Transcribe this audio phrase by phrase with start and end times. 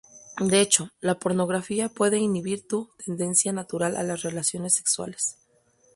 [0.39, 5.37] De hecho, la pornografía puede inhibir tu tendencia natural a las relaciones sexuales.